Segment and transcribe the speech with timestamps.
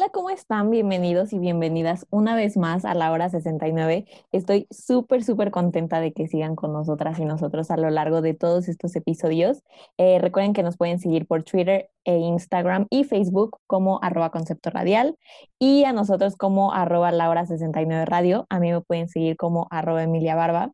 [0.00, 0.70] Hola, ¿cómo están?
[0.70, 4.06] Bienvenidos y bienvenidas una vez más a la hora 69.
[4.32, 8.32] Estoy súper, súper contenta de que sigan con nosotras y nosotros a lo largo de
[8.32, 9.62] todos estos episodios.
[9.98, 14.70] Eh, recuerden que nos pueden seguir por Twitter e Instagram y Facebook como arroba concepto
[14.70, 15.18] radial
[15.58, 18.46] y a nosotros como arroba la hora 69 radio.
[18.48, 20.72] A mí me pueden seguir como arroba Emilia Barba.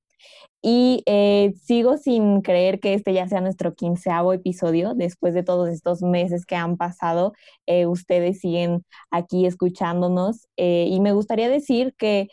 [0.63, 4.95] Y eh, sigo sin creer que este ya sea nuestro quinceavo episodio.
[4.95, 7.35] Después de todos estos meses que han pasado,
[7.67, 10.49] eh, ustedes siguen aquí escuchándonos.
[10.57, 12.29] Eh, y me gustaría decir que,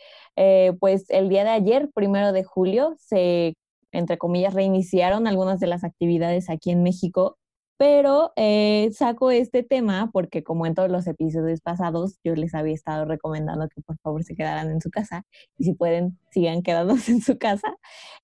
[0.80, 3.56] pues, el día de ayer, primero de julio, se,
[3.92, 7.38] entre comillas, reiniciaron algunas de las actividades aquí en México
[7.78, 12.74] pero eh, saco este tema porque como en todos los episodios pasados, yo les había
[12.74, 15.26] estado recomendando que por favor se quedaran en su casa
[15.58, 17.76] y si pueden, sigan quedándose en su casa.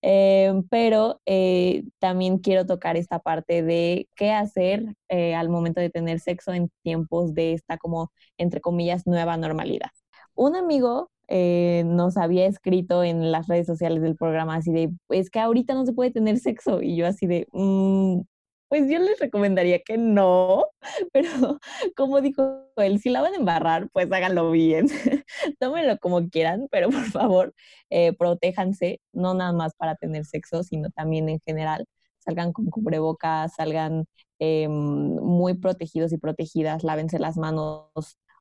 [0.01, 6.19] Eh, pero eh, también quiero tocar esta parte de qué hacer al momento de tener
[6.19, 9.89] sexo en tiempos de esta como, entre comillas, nueva normalidad.
[10.35, 15.39] Un amigo nos había escrito en las redes sociales del programa así de, es que
[15.39, 16.81] ahorita no se puede tener sexo.
[16.81, 18.21] Y yo así de, mm,
[18.69, 20.65] pues yo les recomendaría que no,
[21.13, 21.59] pero
[21.95, 24.87] como dijo él, si la van a embarrar, pues háganlo bien.
[25.59, 27.53] Tómenlo como quieran, pero por favor,
[27.89, 31.85] eh, protéjanse, no nada más para tener sexo, sino también en general.
[32.19, 34.05] Salgan con cubrebocas, salgan
[34.39, 37.89] em, muy protegidos y protegidas, lávense las manos,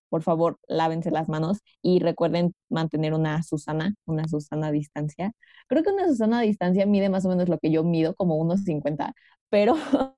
[0.08, 5.32] por favor, lávense las manos y recuerden mantener una Susana, una Susana a distancia.
[5.68, 8.36] Creo que una Susana a distancia mide más o menos lo que yo mido, como
[8.36, 9.14] unos 50,
[9.50, 9.74] pero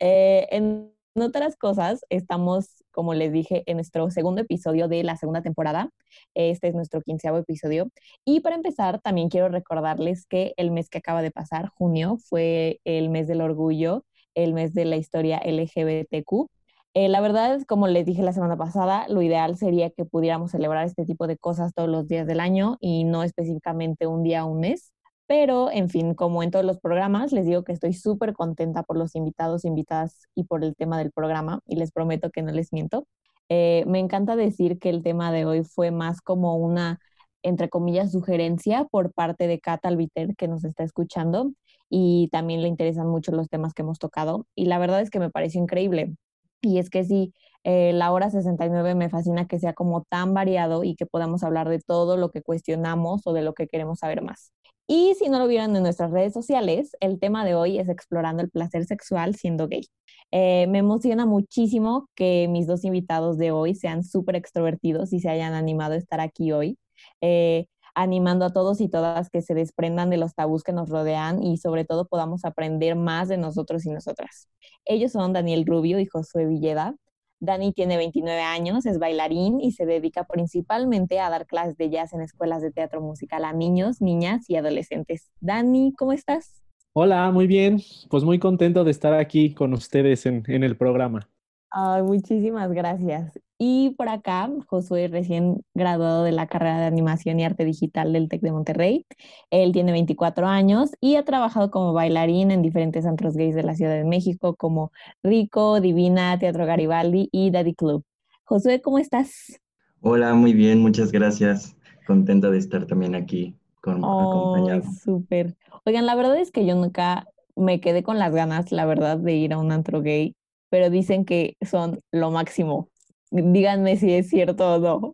[0.00, 5.42] eh, en otras cosas, estamos, como les dije, en nuestro segundo episodio de la segunda
[5.42, 5.90] temporada.
[6.34, 7.90] Este es nuestro quinceavo episodio.
[8.24, 12.80] Y para empezar, también quiero recordarles que el mes que acaba de pasar, junio, fue
[12.84, 16.48] el mes del orgullo, el mes de la historia LGBTQ.
[16.94, 20.86] Eh, la verdad como les dije la semana pasada, lo ideal sería que pudiéramos celebrar
[20.86, 24.48] este tipo de cosas todos los días del año y no específicamente un día o
[24.50, 24.92] un mes.
[25.28, 28.96] Pero, en fin, como en todos los programas, les digo que estoy súper contenta por
[28.96, 32.72] los invitados, invitadas y por el tema del programa y les prometo que no les
[32.72, 33.06] miento.
[33.50, 36.98] Eh, me encanta decir que el tema de hoy fue más como una,
[37.42, 41.52] entre comillas, sugerencia por parte de Cata Albiter que nos está escuchando
[41.90, 45.20] y también le interesan mucho los temas que hemos tocado y la verdad es que
[45.20, 46.14] me pareció increíble.
[46.62, 47.34] Y es que sí,
[47.64, 51.68] eh, la hora 69 me fascina que sea como tan variado y que podamos hablar
[51.68, 54.52] de todo lo que cuestionamos o de lo que queremos saber más.
[54.90, 58.42] Y si no lo vieron en nuestras redes sociales, el tema de hoy es explorando
[58.42, 59.86] el placer sexual siendo gay.
[60.30, 65.28] Eh, me emociona muchísimo que mis dos invitados de hoy sean súper extrovertidos y se
[65.28, 66.78] hayan animado a estar aquí hoy,
[67.20, 71.42] eh, animando a todos y todas que se desprendan de los tabús que nos rodean
[71.42, 74.48] y sobre todo podamos aprender más de nosotros y nosotras.
[74.86, 76.94] Ellos son Daniel Rubio y Josué Villeda.
[77.40, 82.12] Dani tiene 29 años, es bailarín y se dedica principalmente a dar clases de jazz
[82.12, 85.30] en escuelas de teatro musical a niños, niñas y adolescentes.
[85.40, 86.62] Dani, ¿cómo estás?
[86.92, 87.80] Hola, muy bien.
[88.10, 91.28] Pues muy contento de estar aquí con ustedes en, en el programa.
[91.70, 93.38] Ay, muchísimas gracias.
[93.58, 98.28] Y por acá, Josué, recién graduado de la carrera de animación y arte digital del
[98.28, 99.06] TEC de Monterrey.
[99.50, 103.74] Él tiene 24 años y ha trabajado como bailarín en diferentes antros gays de la
[103.74, 104.92] Ciudad de México, como
[105.24, 108.04] Rico, Divina, Teatro Garibaldi y Daddy Club.
[108.44, 109.60] Josué, ¿cómo estás?
[110.00, 111.76] Hola, muy bien, muchas gracias.
[112.06, 114.82] Contenta de estar también aquí con oh, acompañado.
[115.02, 115.56] Súper.
[115.84, 117.26] Oigan, la verdad es que yo nunca
[117.56, 120.36] me quedé con las ganas, la verdad, de ir a un antro gay
[120.70, 122.88] pero dicen que son lo máximo.
[123.30, 125.12] Díganme si es cierto o no.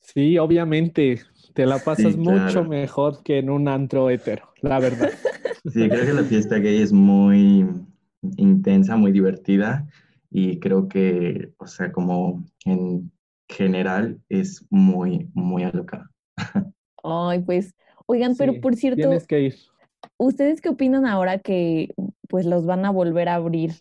[0.00, 1.20] Sí, obviamente,
[1.54, 5.10] te la pasas mucho mejor que en un antro hetero, la verdad.
[5.64, 7.66] Sí, creo que la fiesta gay es muy
[8.36, 9.86] intensa, muy divertida
[10.30, 13.12] y creo que, o sea, como en
[13.48, 16.10] general es muy, muy alocada.
[17.02, 17.74] Ay, pues,
[18.06, 19.56] oigan, pero por cierto, tienes que ir.
[20.16, 21.94] ¿Ustedes qué opinan ahora que
[22.28, 23.72] pues los van a volver a abrir?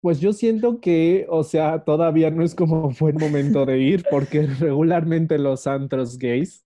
[0.00, 4.46] Pues yo siento que, o sea, todavía no es como buen momento de ir, porque
[4.60, 6.64] regularmente los antros gays,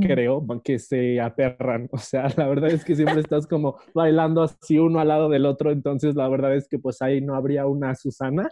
[0.00, 1.88] creo, que se aperran.
[1.92, 5.46] O sea, la verdad es que siempre estás como bailando así uno al lado del
[5.46, 8.48] otro, entonces la verdad es que pues ahí no habría una Susana.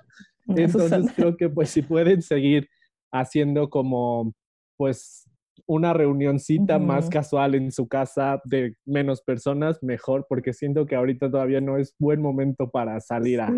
[0.46, 2.69] entonces creo que pues si pueden seguir
[3.12, 4.32] haciendo como,
[4.76, 5.29] pues,
[5.67, 11.31] una reunioncita más casual en su casa de menos personas, mejor, porque siento que ahorita
[11.31, 13.52] todavía no es buen momento para salir a...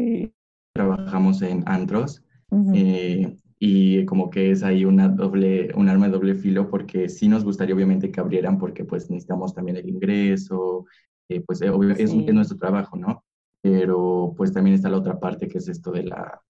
[0.75, 2.23] Trabajamos en antros
[2.75, 7.29] eh, y como que es ahí una doble, un arma de doble filo, porque sí
[7.29, 10.87] nos gustaría obviamente que abrieran, porque pues necesitamos también el ingreso,
[11.29, 13.25] eh, pues eh, es, es, nuestro trabajo, ¿no?
[13.63, 16.41] Pero pues también está la otra parte que es esto de la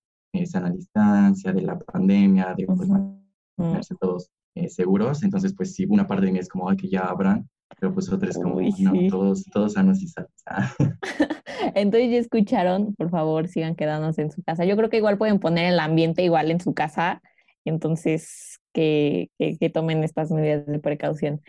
[0.45, 5.23] sana distancia, de la pandemia, de pues, mantenerse todos eh, seguros.
[5.23, 7.49] Entonces, pues sí, una parte de mí es como, ay, que ya abran,
[7.79, 10.31] pero pues otra es como, no, todos, todos sanos y sanos.
[11.75, 14.65] Entonces ya escucharon, por favor, sigan quedándose en su casa.
[14.65, 17.23] Yo creo que igual pueden poner el ambiente igual en su casa,
[17.65, 21.41] entonces que, que, tomen estas medidas de precaución.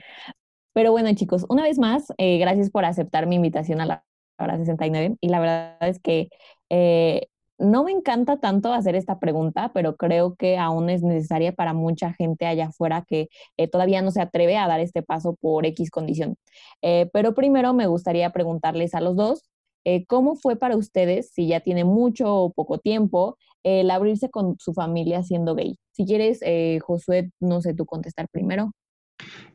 [0.74, 4.04] Pero bueno, chicos, una vez más, eh, gracias por aceptar mi invitación a la
[4.38, 5.18] hora 69.
[5.22, 6.30] Y la verdad es que
[6.70, 7.28] eh,
[7.58, 12.14] no me encanta tanto hacer esta pregunta, pero creo que aún es necesaria para mucha
[12.14, 15.90] gente allá afuera que eh, todavía no se atreve a dar este paso por X
[15.90, 16.36] condición.
[16.82, 19.44] Eh, pero primero me gustaría preguntarles a los dos,
[19.86, 24.58] eh, ¿cómo fue para ustedes, si ya tiene mucho o poco tiempo, el abrirse con
[24.60, 25.78] su familia siendo gay?
[25.92, 26.42] Si quieres,
[26.84, 28.72] Josué, no sé tú contestar primero.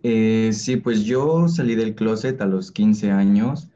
[0.03, 3.69] sí, pues yo salí del closet a los 15 años.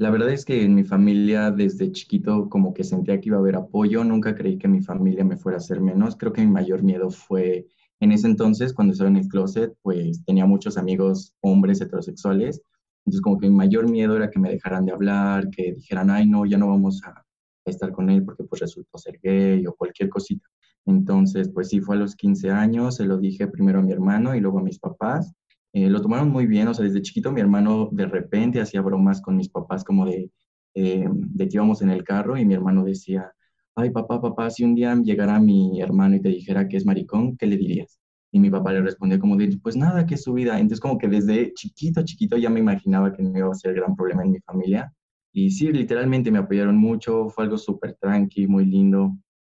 [0.00, 3.40] La verdad es que en mi familia desde chiquito como que sentía que iba a
[3.40, 6.16] haber apoyo, nunca creí que mi familia me fuera a hacer menos.
[6.16, 7.66] Creo que mi mayor miedo fue
[8.00, 12.62] en ese entonces, cuando estaba en el closet, pues tenía muchos amigos hombres heterosexuales.
[13.04, 16.26] Entonces como que mi mayor miedo era que me dejaran de hablar, que dijeran, ay
[16.26, 17.22] no, ya no vamos a,
[17.66, 20.48] estar con él porque pues resultó ser gay o cualquier cosita.
[20.86, 24.34] Entonces, pues sí, fue a los 15 años, se lo dije primero a mi hermano
[24.34, 25.34] y luego a mis papás.
[25.72, 29.20] Eh, lo tomaron muy bien, o sea, desde chiquito mi hermano de repente hacía bromas
[29.22, 30.30] con mis papás como de,
[30.74, 33.32] eh, de que íbamos en el carro y mi hermano decía,
[33.76, 37.36] ay papá, papá, si un día llegara mi hermano y te dijera que es maricón,
[37.36, 38.00] ¿qué le dirías?
[38.32, 40.54] Y mi papá le respondía como de, pues nada, que es su vida.
[40.58, 43.94] Entonces como que desde chiquito, chiquito ya me imaginaba que no iba a ser gran
[43.96, 44.92] problema en mi familia.
[45.32, 49.12] Y sí, literalmente me apoyaron mucho, fue algo súper tranqui, muy lindo.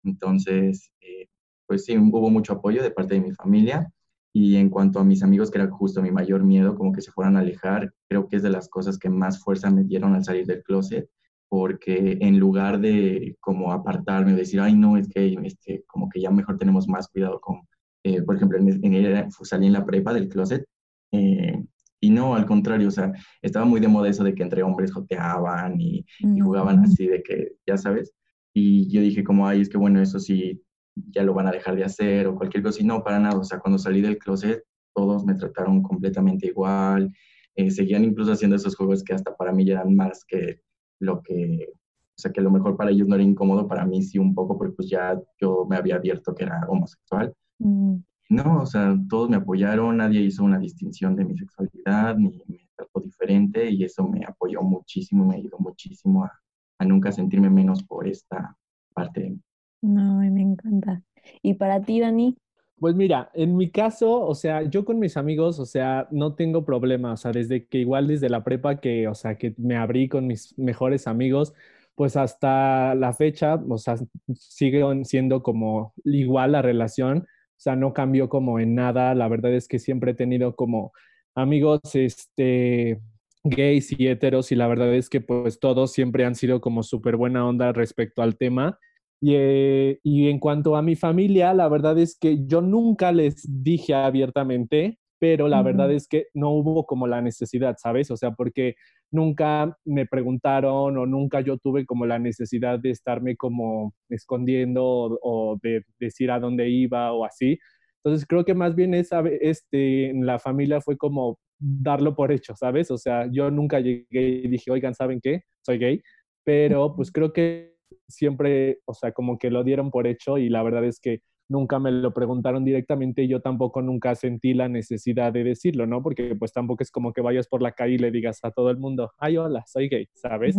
[0.04, 1.28] Entonces, eh,
[1.66, 3.90] pues sí, hubo mucho apoyo de parte de mi familia.
[4.32, 7.10] Y en cuanto a mis amigos, que era justo mi mayor miedo, como que se
[7.10, 10.24] fueran a alejar, creo que es de las cosas que más fuerza me dieron al
[10.24, 11.08] salir del closet,
[11.48, 16.30] porque en lugar de como apartarme, decir, ay, no, es que este, como que ya
[16.30, 17.62] mejor tenemos más cuidado con,
[18.04, 20.64] eh, por ejemplo, en, en, salí en la prepa del closet,
[21.12, 21.64] eh,
[22.00, 23.12] y no, al contrario, o sea,
[23.42, 27.22] estaba muy de moda eso de que entre hombres joteaban y, y jugaban así, de
[27.22, 28.12] que, ya sabes,
[28.54, 30.62] y yo dije como, ay, es que bueno, eso sí,
[31.10, 32.82] ya lo van a dejar de hacer o cualquier cosa.
[32.82, 33.38] Y no, para nada.
[33.38, 34.64] O sea, cuando salí del closet,
[34.94, 37.12] todos me trataron completamente igual.
[37.56, 40.60] Eh, seguían incluso haciendo esos juegos que hasta para mí ya eran más que
[41.00, 44.18] lo que, o sea, que lo mejor para ellos no era incómodo, para mí sí
[44.18, 47.34] un poco, porque pues ya yo me había abierto que era homosexual.
[47.58, 47.96] Mm.
[48.30, 52.68] No, o sea, todos me apoyaron, nadie hizo una distinción de mi sexualidad, ni me
[52.76, 56.32] trató diferente, y eso me apoyó muchísimo, me ayudó muchísimo a,
[56.78, 58.56] a nunca sentirme menos por esta
[58.94, 59.42] parte de mí.
[59.82, 61.02] No, me encanta.
[61.42, 62.36] ¿Y para ti, Dani?
[62.78, 66.64] Pues mira, en mi caso, o sea, yo con mis amigos, o sea, no tengo
[66.64, 70.08] problema, o sea, desde que igual desde la prepa que, o sea, que me abrí
[70.08, 71.52] con mis mejores amigos,
[71.94, 73.96] pues hasta la fecha, o sea,
[74.34, 79.52] siguen siendo como igual la relación, o sea, no cambió como en nada, la verdad
[79.52, 80.92] es que siempre he tenido como
[81.34, 82.98] amigos, este,
[83.44, 87.16] gays y heteros y la verdad es que pues todos siempre han sido como súper
[87.16, 88.78] buena onda respecto al tema
[89.22, 93.94] eh, y, en cuanto a mi familia, la verdad es que yo nunca les dije
[93.94, 98.10] abiertamente, pero la verdad es que no hubo como la necesidad, ¿sabes?
[98.10, 98.76] O sea, porque
[99.10, 104.82] nunca me preguntaron o nunca yo tuve como la necesidad de estarme como escondiendo
[105.22, 107.58] o, de decir a dónde iba o así.
[108.02, 112.54] Entonces creo que más bien esa, este, en la familia fue como darlo por hecho,
[112.56, 112.90] ¿sabes?
[112.90, 114.06] O sea, yo nunca llegué
[114.44, 115.42] y dije, oigan, ¿saben qué?
[115.60, 116.00] Soy gay,
[116.44, 117.69] pero pues creo que
[118.08, 121.78] siempre, o sea, como que lo dieron por hecho y la verdad es que nunca
[121.78, 126.02] me lo preguntaron directamente y yo tampoco nunca sentí la necesidad de decirlo, ¿no?
[126.02, 128.70] Porque pues tampoco es como que vayas por la calle y le digas a todo
[128.70, 130.56] el mundo, ay, hola, soy gay, ¿sabes?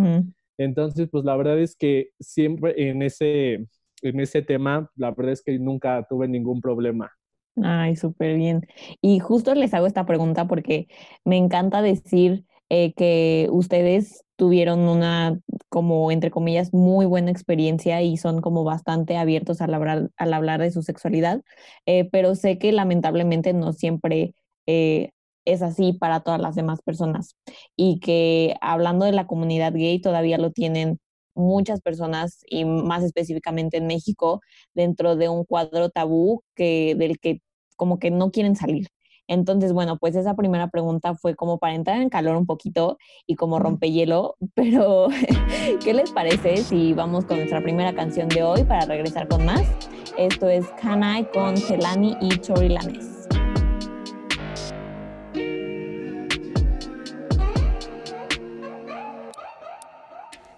[0.57, 3.65] Entonces, pues la verdad es que siempre en ese,
[4.01, 7.11] en ese tema, la verdad es que nunca tuve ningún problema.
[7.63, 8.61] Ay, súper bien.
[9.01, 10.88] Y justo les hago esta pregunta porque
[11.25, 18.17] me encanta decir eh, que ustedes tuvieron una, como entre comillas, muy buena experiencia y
[18.17, 21.43] son como bastante abiertos al hablar, al hablar de su sexualidad,
[21.86, 24.33] eh, pero sé que lamentablemente no siempre
[24.65, 25.12] eh,
[25.45, 27.36] es así para todas las demás personas
[27.75, 30.98] y que hablando de la comunidad gay todavía lo tienen
[31.36, 34.41] muchas personas y más específicamente en México
[34.74, 37.41] dentro de un cuadro tabú que del que
[37.75, 38.88] como que no quieren salir.
[39.31, 43.35] Entonces, bueno, pues esa primera pregunta fue como para entrar en calor un poquito y
[43.35, 45.07] como rompehielo, pero
[45.81, 49.63] ¿qué les parece si vamos con nuestra primera canción de hoy para regresar con más?
[50.17, 53.29] Esto es Kanai con Celani y Chorilanes.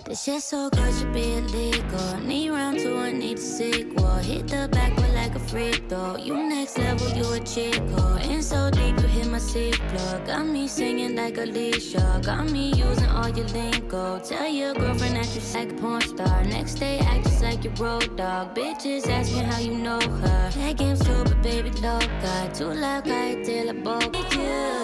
[0.05, 2.19] This shit so good, should be illegal.
[2.25, 4.17] Need round two, I need a sequel.
[4.17, 5.22] Hit the back like
[5.53, 7.95] You next level, you a chico.
[7.99, 8.17] Oh.
[8.27, 10.25] In so deep, you hit my seat plug.
[10.25, 12.13] Got me singing like Alicia.
[12.15, 12.21] Oh.
[12.21, 14.19] Got me using all your lingo.
[14.19, 16.43] Tell your girlfriend that you like a porn star.
[16.45, 18.55] Next day, act just like your road dog.
[18.55, 20.49] Bitches asking how you know her.
[20.55, 22.49] That game's super, baby, loca.
[22.51, 24.17] Too loud, I tell a boca.
[24.35, 24.82] You.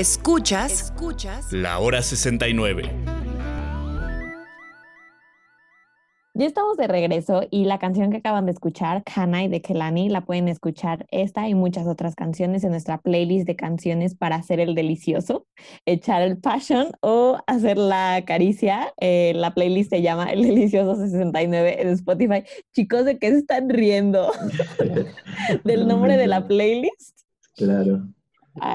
[0.00, 2.90] Escuchas, Escuchas La Hora 69.
[6.32, 10.22] Ya estamos de regreso y la canción que acaban de escuchar, Kanai de Kelani, la
[10.22, 14.74] pueden escuchar esta y muchas otras canciones en nuestra playlist de canciones para hacer el
[14.74, 15.46] delicioso,
[15.84, 18.94] echar el passion o hacer la caricia.
[19.02, 22.44] Eh, la playlist se llama El Delicioso 69 en Spotify.
[22.72, 24.32] Chicos, ¿de qué se están riendo?
[25.64, 27.20] ¿Del nombre de la playlist?
[27.54, 28.08] Claro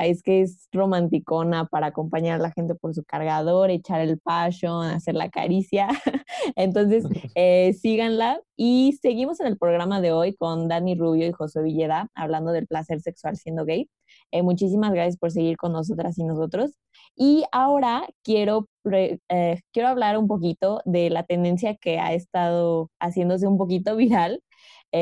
[0.03, 4.86] es que es romanticona para acompañar a la gente por su cargador, echar el passion,
[4.86, 5.88] hacer la caricia.
[6.55, 7.03] Entonces,
[7.36, 8.41] eh, síganla.
[8.58, 12.67] Y seguimos en el programa de hoy con Dani Rubio y José Villeda hablando del
[12.67, 13.89] placer sexual siendo gay.
[14.32, 16.72] Eh, muchísimas gracias por seguir con nosotras y nosotros.
[17.15, 23.48] Y ahora quiero, eh, quiero hablar un poquito de la tendencia que ha estado haciéndose
[23.48, 24.41] un poquito viral.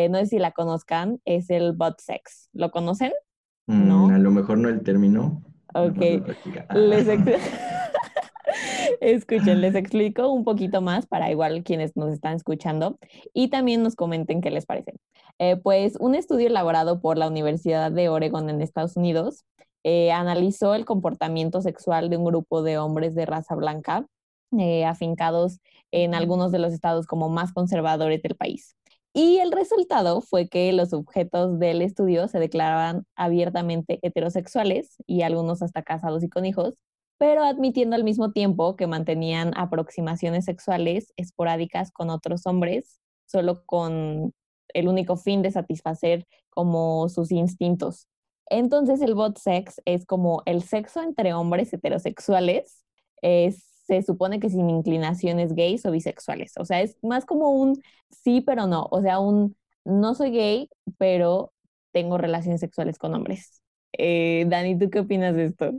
[0.10, 2.50] no sé si la conozcan, es el butt sex.
[2.54, 3.12] ¿Lo conocen?
[3.68, 4.08] ¿No?
[4.08, 5.42] Mm, a lo mejor no el término.
[5.74, 5.98] Ok.
[6.74, 7.08] Les
[9.02, 12.98] Escuchen, les explico un poquito más para igual quienes nos están escuchando
[13.34, 14.94] y también nos comenten qué les parece.
[15.40, 19.46] Eh, pues un estudio elaborado por la Universidad de Oregon en Estados Unidos
[19.84, 24.06] eh, analizó el comportamiento sexual de un grupo de hombres de raza blanca
[24.58, 25.60] eh, afincados
[25.92, 28.76] en algunos de los estados como más conservadores del país.
[29.14, 35.62] Y el resultado fue que los objetos del estudio se declaraban abiertamente heterosexuales y algunos
[35.62, 36.80] hasta casados y con hijos,
[37.20, 44.34] pero admitiendo al mismo tiempo que mantenían aproximaciones sexuales esporádicas con otros hombres, solo con
[44.70, 48.08] el único fin de satisfacer como sus instintos.
[48.48, 52.84] Entonces el bot sex es como el sexo entre hombres heterosexuales,
[53.22, 56.54] es se supone que sin inclinaciones gays o bisexuales.
[56.58, 58.88] O sea, es más como un sí, pero no.
[58.92, 61.54] O sea, un no soy gay, pero
[61.92, 63.62] tengo relaciones sexuales con hombres.
[63.98, 65.74] Eh, Dani, ¿tú qué opinas de esto?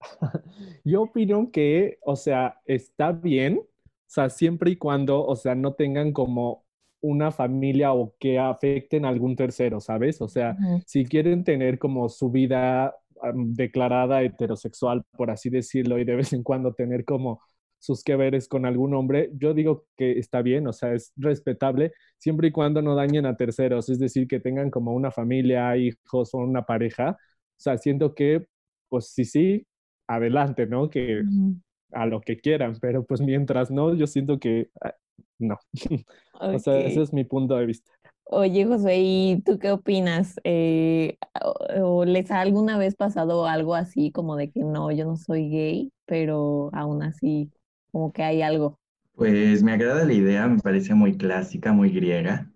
[0.84, 3.66] Yo opino que, o sea, está bien, o
[4.06, 6.64] sea, siempre y cuando, o sea, no tengan como
[7.00, 10.20] una familia o que afecten a algún tercero, ¿sabes?
[10.20, 12.96] O sea, si quieren tener como su vida
[13.34, 17.40] declarada heterosexual, por así decirlo, y de vez en cuando tener como
[17.78, 21.92] sus que veres con algún hombre, yo digo que está bien, o sea, es respetable
[22.18, 26.34] siempre y cuando no dañen a terceros, es decir, que tengan como una familia, hijos
[26.34, 27.10] o una pareja.
[27.10, 28.46] O sea, siento que,
[28.88, 29.66] pues sí, sí,
[30.08, 30.90] adelante, ¿no?
[30.90, 31.22] Que
[31.92, 34.94] a lo que quieran, pero pues mientras no, yo siento que ah,
[35.38, 35.58] no.
[36.40, 37.90] o sea, ese es mi punto de vista.
[38.30, 40.38] Oye, José, ¿y tú qué opinas?
[40.44, 41.16] Eh,
[41.80, 45.48] o, ¿Les ha alguna vez pasado algo así como de que no, yo no soy
[45.48, 47.50] gay, pero aún así
[47.90, 48.78] como que hay algo?
[49.14, 52.50] Pues me agrada la idea, me parece muy clásica, muy griega,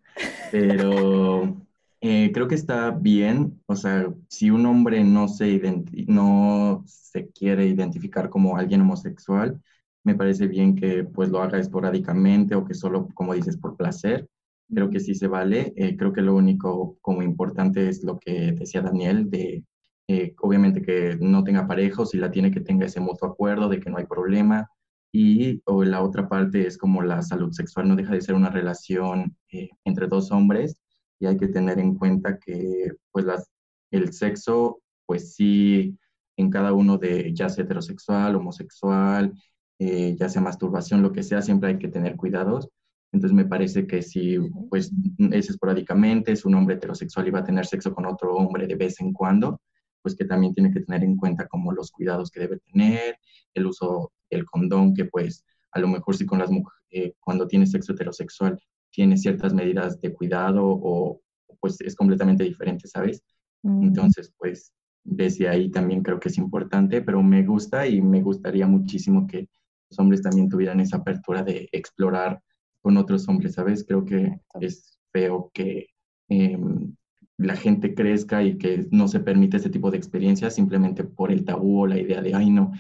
[0.51, 1.57] pero
[2.03, 5.59] eh, creo que está bien, o sea, si un hombre no se,
[6.07, 9.59] no se quiere identificar como alguien homosexual,
[10.05, 14.29] me parece bien que pues lo haga esporádicamente o que solo, como dices, por placer
[14.75, 15.73] creo que sí se vale.
[15.77, 19.65] Eh, creo que lo único como importante es lo que decía Daniel, de
[20.09, 23.69] eh, obviamente que no tenga pareja o si la tiene que tenga ese mutuo acuerdo
[23.69, 24.69] de que no hay problema.
[25.13, 28.51] Y o la otra parte es como la salud sexual, no deja de ser una
[28.51, 30.79] relación eh, entre dos hombres
[31.19, 33.51] y hay que tener en cuenta que pues las,
[33.91, 35.99] el sexo, pues sí,
[36.37, 39.33] en cada uno de ya sea heterosexual, homosexual,
[39.79, 42.69] ya sea masturbación, lo que sea, siempre hay que tener cuidados
[43.13, 44.39] entonces me parece que si
[44.71, 44.91] pues
[45.31, 48.75] es esporádicamente, es un hombre heterosexual y va a tener sexo con otro hombre de
[48.75, 49.61] vez en cuando,
[50.01, 53.19] pues que también tiene que tener en cuenta como los cuidados que debe tener,
[53.55, 57.47] el uso del condón, que pues a lo mejor sí con las mujeres, eh, cuando
[57.47, 58.59] tiene sexo heterosexual,
[58.91, 61.21] tiene ciertas medidas de cuidado o
[61.61, 63.23] pues es completamente diferente, ¿sabes?
[63.63, 64.73] Entonces, pues
[65.05, 69.49] desde ahí también creo que es importante, pero me gusta y me gustaría muchísimo que
[69.89, 72.43] los hombres también tuvieran esa apertura de explorar
[72.83, 73.85] con otros hombres, ¿sabes?
[73.87, 75.89] Creo que es feo que
[76.29, 76.95] em,
[77.39, 81.45] la gente crezca y que no se permite este tipo de experiencias simplemente por el
[81.45, 82.73] tabú o la idea de, ay, no,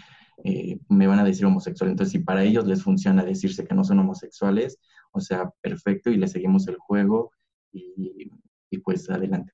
[0.44, 1.90] eh, me van a decir homosexual.
[1.90, 4.78] Entonces, si para ellos les funciona decirse que no son homosexuales,
[5.12, 7.30] o sea, perfecto y le seguimos el juego
[7.72, 8.30] y,
[8.70, 9.52] y pues adelante.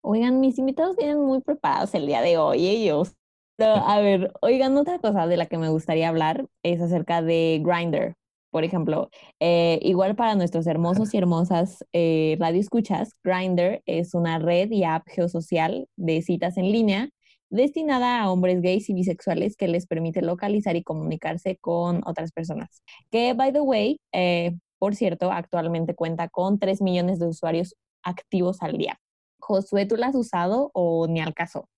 [0.00, 3.14] Oigan, mis invitados vienen muy preparados el día de hoy, ellos.
[3.58, 8.16] a ver, oigan, otra cosa de la que me gustaría hablar es acerca de Grinder.
[8.50, 14.70] Por ejemplo, eh, igual para nuestros hermosos y hermosas eh, radioescuchas, Grinder es una red
[14.70, 17.10] y app geosocial de citas en línea
[17.50, 22.82] destinada a hombres gays y bisexuales que les permite localizar y comunicarse con otras personas.
[23.10, 28.62] Que, by the way, eh, por cierto, actualmente cuenta con 3 millones de usuarios activos
[28.62, 29.00] al día.
[29.40, 31.68] Josué, ¿tú la has usado o ni al caso?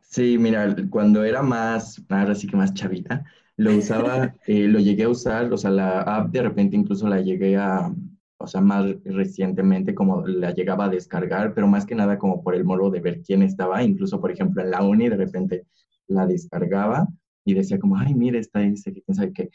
[0.00, 3.24] Sí, mira, cuando era más, ahora sí que más chavita,
[3.56, 7.20] lo usaba, eh, lo llegué a usar, o sea, la app de repente incluso la
[7.20, 7.90] llegué a,
[8.38, 12.54] o sea, más recientemente como la llegaba a descargar, pero más que nada como por
[12.54, 15.66] el modo de ver quién estaba, incluso por ejemplo en la uni de repente
[16.08, 17.08] la descargaba
[17.44, 19.50] y decía como, ay, mira, está ese, quién sabe qué.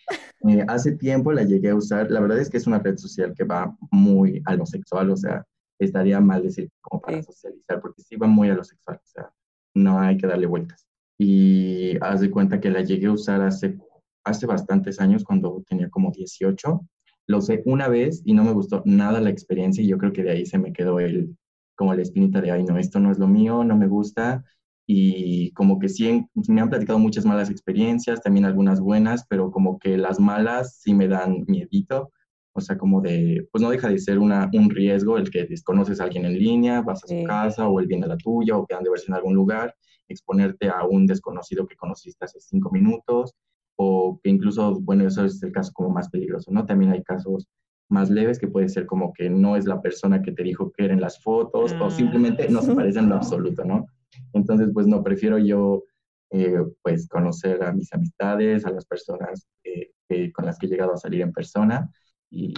[0.47, 3.33] Eh, hace tiempo la llegué a usar, la verdad es que es una red social
[3.35, 5.45] que va muy a lo sexual, o sea,
[5.77, 9.31] estaría mal decir como para socializar, porque sí va muy a lo sexual, o sea,
[9.75, 10.87] no hay que darle vueltas.
[11.19, 13.77] Y haz de cuenta que la llegué a usar hace,
[14.23, 16.81] hace bastantes años, cuando tenía como 18.
[17.27, 20.23] Lo usé una vez y no me gustó nada la experiencia y yo creo que
[20.23, 21.37] de ahí se me quedó el,
[21.75, 24.43] como la espinita de, ay, no, esto no es lo mío, no me gusta.
[24.87, 29.79] Y como que sí, me han platicado muchas malas experiencias, también algunas buenas, pero como
[29.79, 32.11] que las malas sí me dan miedito
[32.53, 36.01] o sea, como de, pues no deja de ser una, un riesgo el que desconoces
[36.01, 38.65] a alguien en línea, vas a su casa o él viene a la tuya o
[38.65, 39.73] quedan de verse en algún lugar,
[40.09, 43.35] exponerte a un desconocido que conociste hace cinco minutos
[43.75, 46.65] o que incluso, bueno, eso es el caso como más peligroso, ¿no?
[46.65, 47.47] También hay casos
[47.89, 50.85] más leves que puede ser como que no es la persona que te dijo que
[50.85, 52.75] eran las fotos o simplemente no se ah.
[52.75, 53.85] parecen en lo absoluto, ¿no?
[54.33, 55.83] Entonces, pues no, prefiero yo,
[56.31, 60.93] eh, pues, conocer a mis amistades, a las personas eh, con las que he llegado
[60.93, 61.89] a salir en persona
[62.29, 62.53] y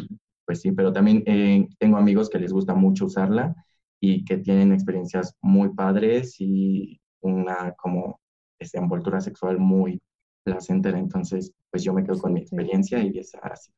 [0.45, 3.56] pues sí, pero también eh, tengo amigos que les gusta mucho usarla
[3.99, 8.19] y que tienen experiencias muy padres y una como
[8.60, 10.02] esta envoltura sexual muy
[10.43, 10.99] placentera.
[10.99, 13.71] Entonces, pues yo me quedo con mi experiencia y es así.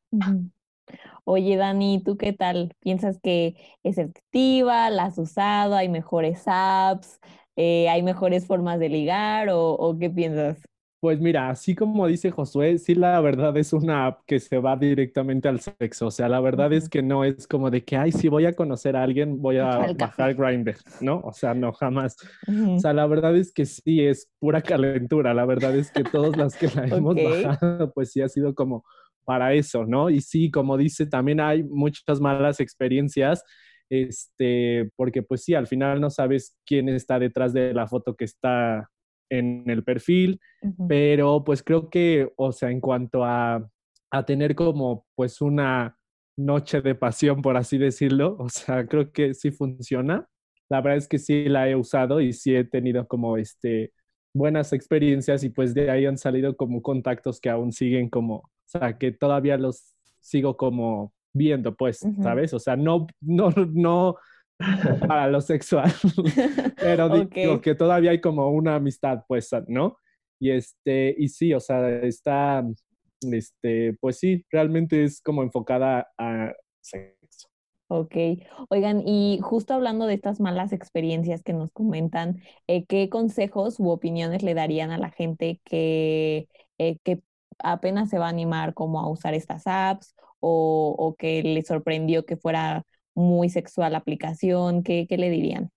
[1.24, 2.74] Oye, Dani, ¿tú qué tal?
[2.80, 4.90] ¿Piensas que es efectiva?
[4.90, 5.74] ¿La has usado?
[5.76, 7.20] ¿Hay mejores apps?
[7.56, 9.48] Eh, ¿Hay mejores formas de ligar?
[9.50, 10.58] ¿O, o qué piensas?
[11.06, 14.76] Pues mira, así como dice Josué, sí la verdad es una app que se va
[14.76, 16.08] directamente al sexo.
[16.08, 18.54] O sea, la verdad es que no es como de que, ay, si voy a
[18.54, 21.20] conocer a alguien, voy a bajar Grindr, ¿no?
[21.20, 22.16] O sea, no, jamás.
[22.48, 25.32] O sea, la verdad es que sí es pura calentura.
[25.32, 28.84] La verdad es que todas las que la hemos bajado, pues sí ha sido como
[29.24, 30.10] para eso, ¿no?
[30.10, 33.44] Y sí, como dice, también hay muchas malas experiencias
[33.88, 38.24] este, porque pues sí, al final no sabes quién está detrás de la foto que
[38.24, 38.90] está
[39.30, 40.40] en el perfil,
[40.88, 43.68] pero pues creo que, o sea, en cuanto a,
[44.10, 45.96] a tener como pues una
[46.36, 50.28] noche de pasión, por así decirlo, o sea, creo que sí funciona.
[50.68, 53.92] La verdad es que sí la he usado y sí he tenido como este
[54.34, 58.50] buenas experiencias y pues de ahí han salido como contactos que aún siguen como, o
[58.66, 62.52] sea, que todavía los sigo como viendo, pues, ¿sabes?
[62.52, 64.16] O sea, no, no, no
[65.06, 65.92] para lo sexual,
[66.76, 69.98] pero digo que todavía hay como una amistad, pues, ¿no?
[70.38, 72.64] Y este, y sí, o sea, está,
[73.20, 77.48] este, pues sí, realmente es como enfocada a sexo.
[77.88, 78.16] Ok,
[78.68, 83.90] oigan, y justo hablando de estas malas experiencias que nos comentan, eh, ¿qué consejos u
[83.90, 87.22] opiniones le darían a la gente que, eh, que
[87.60, 92.26] apenas se va a animar como a usar estas apps o, o que le sorprendió
[92.26, 92.84] que fuera
[93.16, 94.82] muy sexual la aplicación?
[94.84, 95.70] ¿Qué, qué le dirían?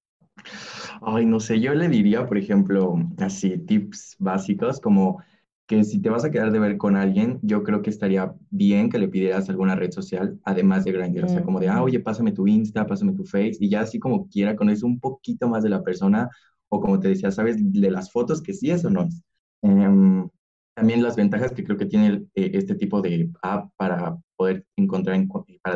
[1.02, 5.22] Ay, no sé, yo le diría, por ejemplo, así tips básicos como
[5.68, 8.90] que si te vas a quedar de ver con alguien, yo creo que estaría bien
[8.90, 12.00] que le pidieras alguna red social, además de Grindr, o sea, como de, ah, oye,
[12.00, 15.62] pásame tu Insta, pásame tu Face, y ya así como quiera conocer un poquito más
[15.64, 16.28] de la persona,
[16.70, 19.22] o como te decía, sabes, de las fotos, que sí es o no es.
[19.62, 20.28] Em,
[20.74, 25.18] también las ventajas que creo que tiene eh, este tipo de app para poder encontrar,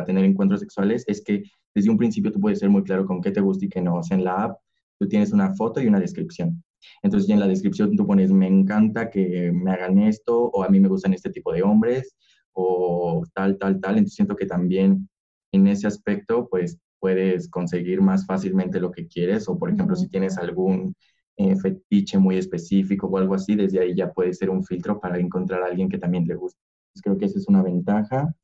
[0.04, 3.20] para tener encuentros sexuales, es que desde un principio tú puedes ser muy claro con
[3.20, 3.96] qué te gusta y qué no.
[3.96, 4.58] O sea, en la app
[4.98, 6.62] tú tienes una foto y una descripción.
[7.02, 10.68] Entonces ya en la descripción tú pones, me encanta que me hagan esto, o a
[10.68, 12.14] mí me gustan este tipo de hombres,
[12.52, 13.92] o tal, tal, tal.
[13.92, 15.08] Entonces siento que también
[15.52, 20.08] en ese aspecto, pues puedes conseguir más fácilmente lo que quieres o, por ejemplo, si
[20.08, 20.94] tienes algún
[21.36, 25.18] eh, fetiche muy específico o algo así, desde ahí ya puede ser un filtro para
[25.18, 26.60] encontrar a alguien que también le guste.
[27.02, 28.34] creo que esa es una ventaja.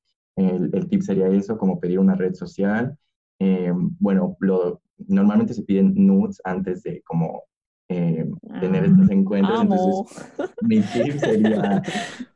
[0.48, 2.96] El, el tip sería eso, como pedir una red social.
[3.38, 7.44] Eh, bueno, lo, normalmente se piden nudes antes de como
[7.88, 8.24] eh,
[8.60, 9.60] tener estos ah, encuentros.
[9.62, 10.26] Entonces,
[10.62, 11.82] mi tip sería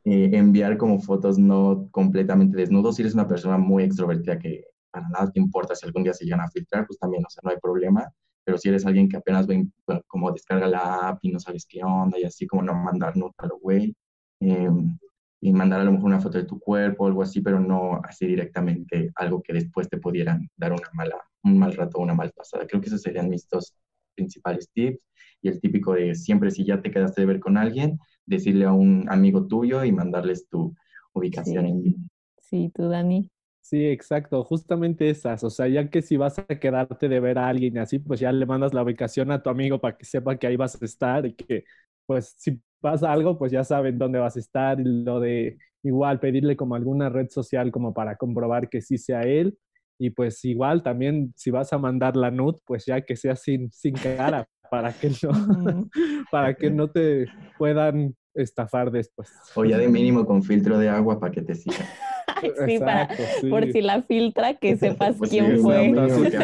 [0.03, 2.95] enviar como fotos no completamente desnudos.
[2.95, 6.25] Si eres una persona muy extrovertida que para nada te importa si algún día se
[6.25, 8.09] llegan a filtrar, pues también, o sea, no hay problema.
[8.45, 9.67] Pero si eres alguien que apenas ve,
[10.07, 13.45] como descarga la app y no sabes qué onda y así como no mandar nota
[13.45, 13.95] a lo güey,
[14.39, 14.97] em,
[15.41, 18.01] y mandar a lo mejor una foto de tu cuerpo o algo así, pero no
[18.03, 22.13] así directamente algo que después te pudieran dar una mala, un mal rato o una
[22.13, 22.65] mal pasada.
[22.67, 23.75] Creo que esos serían mis dos
[24.15, 24.99] principales tips.
[25.41, 28.71] Y el típico de siempre si ya te quedaste de ver con alguien, decirle a
[28.71, 30.73] un amigo tuyo y mandarles tu
[31.13, 31.99] ubicación en vivo.
[32.39, 33.29] Sí, tú, Dani.
[33.61, 37.47] Sí, exacto, justamente esas, o sea, ya que si vas a quedarte de ver a
[37.47, 40.37] alguien y así, pues ya le mandas la ubicación a tu amigo para que sepa
[40.37, 41.63] que ahí vas a estar y que,
[42.05, 46.19] pues, si pasa algo, pues ya saben dónde vas a estar y lo de igual
[46.19, 49.57] pedirle como alguna red social como para comprobar que sí sea él
[49.97, 53.71] y pues igual también si vas a mandar la nud, pues ya que sea sin,
[53.71, 55.89] sin cara para que no,
[56.31, 57.25] para que no te
[57.57, 59.31] puedan estafar después.
[59.55, 61.87] O ya de mínimo con filtro de agua para que te sigan.
[62.67, 63.09] sí, para,
[63.49, 65.91] por si la filtra, que sepas pues quién fue.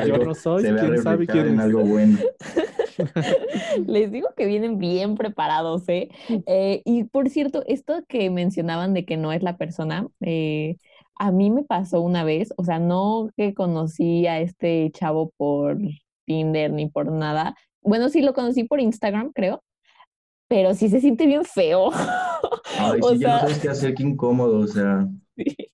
[0.07, 2.17] yo no soy, quién sabe quién en algo bueno.
[3.87, 6.09] Les digo que vienen bien preparados, ¿eh?
[6.45, 6.81] ¿eh?
[6.85, 10.77] Y por cierto, esto que mencionaban de que no es la persona, eh,
[11.17, 15.77] a mí me pasó una vez, o sea, no que conocí a este chavo por
[16.25, 17.55] Tinder ni por nada.
[17.81, 19.63] Bueno, sí lo conocí por Instagram, creo,
[20.47, 21.91] pero sí se siente bien feo.
[22.79, 25.07] Ay, o sea, ya no sabes qué hacer, qué incómodo, o sea.
[25.35, 25.70] Sí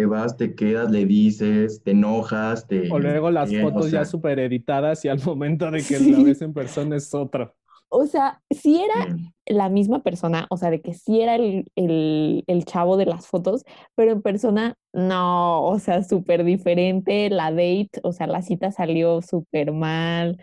[0.00, 2.90] te vas, te quedas, le dices, te enojas, te...
[2.90, 6.54] O luego las fotos ya súper editadas y al momento de que la ves en
[6.54, 7.52] persona es otra.
[7.90, 12.44] O sea, si era la misma persona, o sea, de que sí era el, el,
[12.46, 17.90] el chavo de las fotos, pero en persona no, o sea, súper diferente, la date,
[18.02, 20.38] o sea, la cita salió súper mal.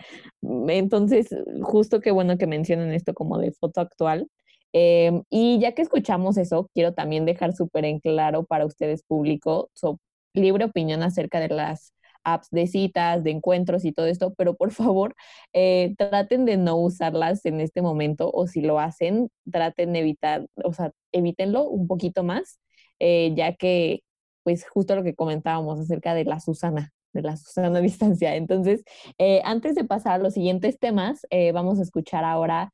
[0.68, 1.30] Entonces,
[1.64, 4.28] justo qué bueno que mencionen esto como de foto actual,
[4.74, 9.70] Em, y ya que escuchamos eso, quiero también dejar súper en claro para ustedes público
[9.74, 10.00] su
[10.34, 14.72] libre opinión acerca de las apps de citas, de encuentros y todo esto, pero por
[14.72, 15.16] favor
[15.54, 20.48] eh, traten de no usarlas en este momento o si lo hacen, traten de evitar,
[20.64, 22.60] o sea, evítenlo un poquito más,
[23.00, 24.04] eh, ya que
[24.44, 28.36] pues justo lo que comentábamos acerca de la Susana, de la Susana distancia.
[28.36, 28.84] Entonces,
[29.18, 32.74] eh, antes de pasar a los siguientes temas, vamos a escuchar ahora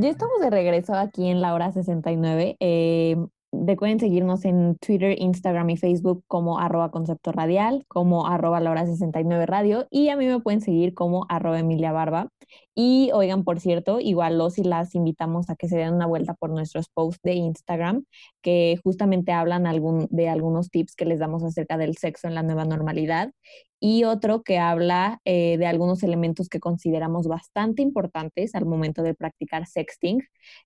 [0.00, 2.56] Ya estamos de regreso aquí en La Hora 69.
[2.60, 3.16] Eh,
[3.50, 8.84] Recuerden seguirnos en Twitter, Instagram y Facebook como arroba concepto radial, como arroba la hora
[8.84, 12.28] 69 radio y a mí me pueden seguir como arroba Emilia Barba.
[12.80, 16.34] Y oigan, por cierto, igual los y las invitamos a que se den una vuelta
[16.34, 18.04] por nuestros posts de Instagram
[18.40, 22.64] que justamente hablan de algunos tips que les damos acerca del sexo en la nueva
[22.64, 23.32] normalidad.
[23.80, 29.14] Y otro que habla eh, de algunos elementos que consideramos bastante importantes al momento de
[29.14, 30.22] practicar sexting,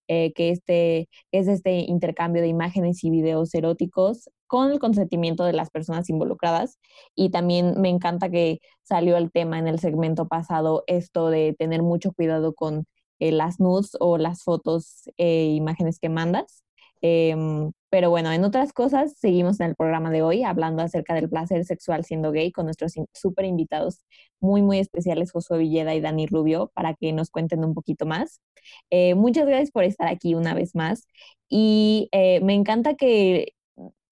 [0.06, 5.54] eh, que este, es este intercambio de imágenes y videos eróticos con el consentimiento de
[5.54, 6.78] las personas involucradas.
[7.14, 11.82] Y también me encanta que salió el tema en el segmento pasado, esto de tener
[11.82, 12.84] mucho cuidado con
[13.18, 16.64] eh, las nudes o las fotos e imágenes que mandas.
[17.00, 21.30] Em, pero bueno, en otras cosas, seguimos en el programa de hoy hablando acerca del
[21.30, 24.04] placer sexual siendo gay con nuestros súper invitados
[24.38, 28.42] muy, muy especiales, Josué Villeda y Dani Rubio, para que nos cuenten un poquito más.
[28.90, 31.06] Eh, muchas gracias por estar aquí una vez más.
[31.48, 33.54] Y me encanta que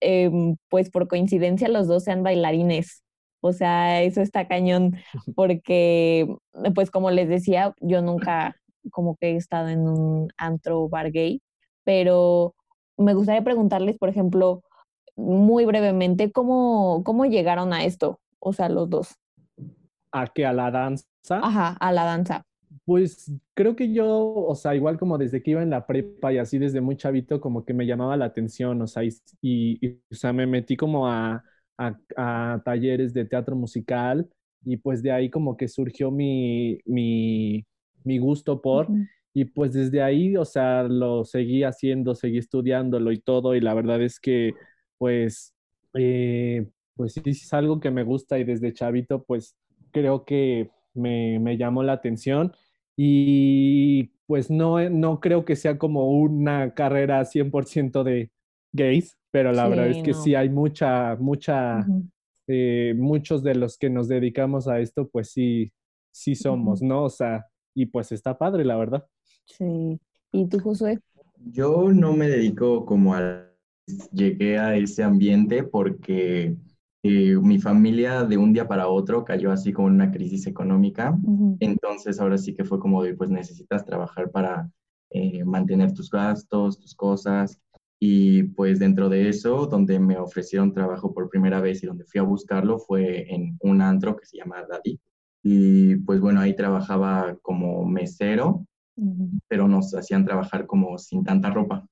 [0.00, 3.02] em, pues por coincidencia los dos sean bailarines.
[3.40, 4.96] O sea, eso está cañón
[5.36, 6.28] porque,
[6.74, 8.56] pues como les decía, yo nunca
[8.92, 11.42] como que he estado en un antro bar gay,
[11.84, 12.54] pero
[12.96, 14.62] me gustaría preguntarles, por ejemplo,
[15.16, 18.20] muy brevemente, ¿cómo, cómo llegaron a esto?
[18.38, 19.16] O sea, los dos.
[20.12, 20.46] ¿A qué?
[20.46, 21.04] ¿A la danza?
[21.28, 22.44] Ajá, a la danza.
[22.85, 26.38] Pues creo que yo, o sea, igual como desde que iba en la prepa y
[26.38, 29.03] así desde muy chavito, como que me llamaba la atención, o sea,
[29.40, 31.45] y, o sea, me metí como a,
[31.79, 34.29] a, talleres de teatro musical
[34.64, 37.64] y pues de ahí como que surgió mi, mi,
[38.05, 38.88] mi gusto por,
[39.33, 43.75] y pues desde ahí, o sea, lo seguí haciendo, seguí estudiándolo y todo, y la
[43.75, 44.53] verdad es que
[44.99, 45.55] pues,
[45.95, 46.66] eh,
[46.97, 49.57] pues sí, es algo que me gusta y desde chavito, pues
[49.93, 52.53] creo que me, me llamó la atención
[53.02, 58.30] y pues no, no creo que sea como una carrera 100% de
[58.74, 61.86] gays, pero la verdad es que sí hay mucha, mucha,
[62.46, 65.72] eh, muchos de los que nos dedicamos a esto, pues sí,
[66.12, 67.04] sí somos, ¿no?
[67.04, 69.06] O sea, y pues está padre, la verdad.
[69.46, 69.98] Sí.
[70.30, 70.98] ¿Y tú, Josué?
[71.36, 73.46] Yo no me dedico como a...
[74.12, 76.54] Llegué a ese ambiente porque
[77.02, 81.18] eh, mi familia de un día para otro cayó así como en una crisis económica.
[81.60, 84.70] Entonces ahora sí que fue como de, pues necesitas trabajar para
[85.10, 87.60] eh, mantener tus gastos, tus cosas.
[87.98, 92.18] Y pues dentro de eso, donde me ofrecieron trabajo por primera vez y donde fui
[92.18, 94.98] a buscarlo fue en un antro que se llama Daddy.
[95.42, 98.66] Y pues bueno, ahí trabajaba como mesero
[99.48, 101.86] pero nos hacían trabajar como sin tanta ropa.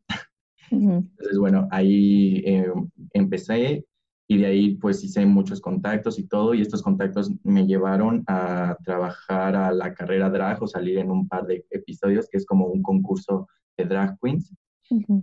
[0.71, 2.71] Entonces, bueno, ahí eh,
[3.15, 3.85] empecé
[4.29, 8.77] y de ahí pues hice muchos contactos y todo, y estos contactos me llevaron a
[8.85, 12.67] trabajar a la carrera drag o salir en un par de episodios, que es como
[12.67, 14.55] un concurso de drag queens.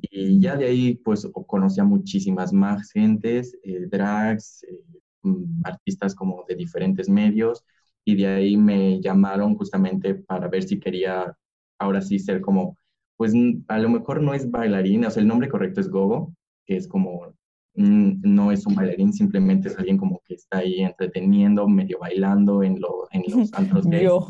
[0.02, 4.82] Y ya de ahí pues conocí a muchísimas más gentes, eh, drags, eh,
[5.24, 7.64] mm, artistas como de diferentes medios,
[8.06, 11.36] y de ahí me llamaron justamente para ver si quería
[11.80, 12.78] ahora sí ser como,
[13.18, 13.34] pues
[13.68, 16.34] a lo mejor no es bailarín, o sea, el nombre correcto es gogo,
[16.66, 17.34] que es como,
[17.76, 22.80] no es un bailarín, simplemente es alguien como que está ahí entreteniendo, medio bailando en,
[22.80, 24.04] lo, en los antros gays.
[24.04, 24.28] Yo.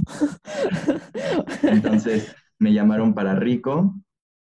[1.63, 3.95] Entonces me llamaron para Rico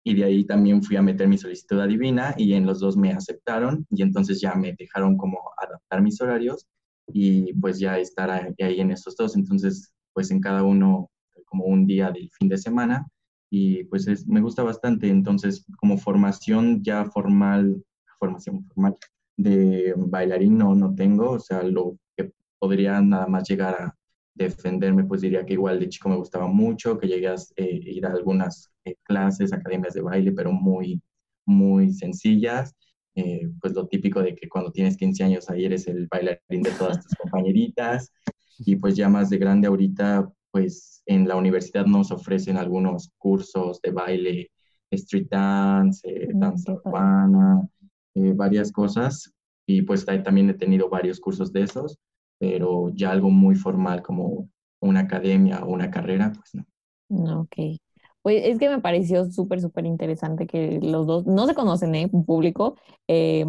[0.03, 3.11] y de ahí también fui a meter mi solicitud adivina y en los dos me
[3.11, 6.67] aceptaron y entonces ya me dejaron como adaptar mis horarios
[7.07, 9.35] y pues ya estar ahí en estos dos.
[9.35, 11.09] Entonces, pues en cada uno
[11.45, 13.07] como un día del fin de semana
[13.49, 15.07] y pues es, me gusta bastante.
[15.07, 17.83] Entonces, como formación ya formal,
[18.23, 18.95] formación formal.
[19.35, 23.97] De bailarín no, no tengo, o sea, lo que podría nada más llegar a
[24.35, 28.05] defenderme, pues diría que igual de chico me gustaba mucho, que llegué a eh, ir
[28.05, 31.01] a algunas eh, clases, academias de baile, pero muy,
[31.45, 32.73] muy sencillas.
[33.15, 36.71] Eh, pues lo típico de que cuando tienes 15 años ahí eres el bailarín de
[36.71, 38.11] todas tus compañeritas.
[38.59, 43.81] Y pues ya más de grande ahorita pues en la universidad nos ofrecen algunos cursos
[43.81, 44.51] de baile,
[44.91, 47.67] street dance, eh, danza urbana,
[48.15, 49.33] eh, varias cosas.
[49.65, 51.97] Y pues también he tenido varios cursos de esos,
[52.37, 54.49] pero ya algo muy formal como
[54.81, 57.41] una academia o una carrera, pues no.
[57.41, 57.79] Ok.
[58.21, 62.09] Pues es que me pareció súper, súper interesante que los dos, no se conocen, ¿eh?
[62.25, 63.45] Público, eh,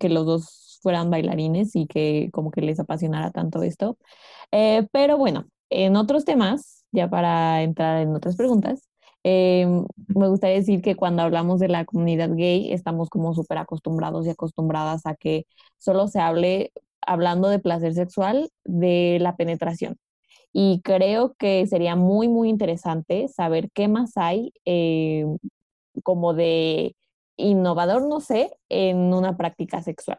[0.00, 3.98] que los dos fueran bailarines y que como que les apasionara tanto esto.
[4.92, 8.85] pero bueno, en otros temas, ya para entrar en otras preguntas,
[9.28, 14.24] em, me gustaría decir que cuando hablamos de la comunidad gay, estamos como súper acostumbrados
[14.24, 15.46] y acostumbradas a que
[15.78, 19.96] solo se hable, hablando de placer sexual, de la penetración.
[20.52, 25.38] Y creo que sería muy, muy interesante saber qué más hay em,
[26.04, 26.94] como de
[27.36, 30.18] innovador, no sé, en una práctica sexual.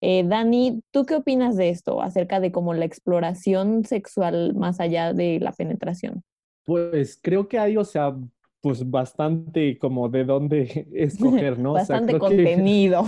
[0.00, 5.12] Eh, Dani, ¿tú qué opinas de esto acerca de como la exploración sexual más allá
[5.12, 6.24] de la penetración?
[6.64, 8.16] Pues creo que hay, o sea,
[8.60, 11.74] pues bastante como de dónde escoger, ¿no?
[11.74, 13.04] bastante contenido.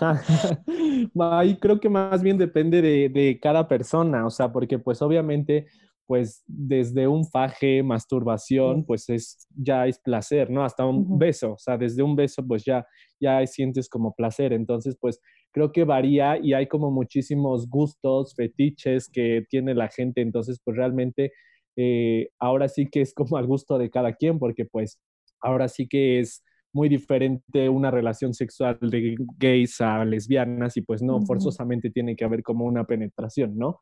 [1.20, 5.66] Ahí creo que más bien depende de, de, cada persona, o sea, porque pues obviamente
[6.06, 10.62] pues desde un faje, masturbación, pues es, ya es placer, ¿no?
[10.62, 12.86] Hasta un beso, o sea, desde un beso, pues ya,
[13.18, 14.52] ya sientes como placer.
[14.52, 15.20] Entonces, pues
[15.52, 20.20] creo que varía y hay como muchísimos gustos, fetiches que tiene la gente.
[20.20, 21.32] Entonces, pues realmente
[21.76, 25.00] eh, ahora sí que es como al gusto de cada quien, porque pues
[25.40, 31.02] ahora sí que es muy diferente una relación sexual de gays a lesbianas y pues
[31.02, 33.80] no, forzosamente tiene que haber como una penetración, ¿no?